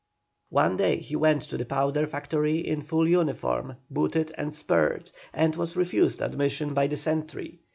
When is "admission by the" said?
6.23-6.97